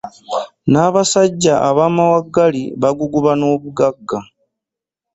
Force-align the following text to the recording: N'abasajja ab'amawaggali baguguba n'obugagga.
N'abasajja 0.71 1.55
ab'amawaggali 1.69 2.63
baguguba 2.81 3.31
n'obugagga. 3.39 4.19